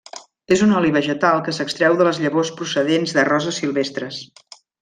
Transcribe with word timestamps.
És 0.53 0.63
un 0.67 0.71
oli 0.79 0.89
vegetal 0.95 1.43
que 1.47 1.53
s'extreu 1.57 1.99
de 2.01 2.09
les 2.09 2.21
llavors 2.25 2.53
procedents 2.63 3.17
de 3.19 3.29
roses 3.31 3.63
silvestres. 3.65 4.23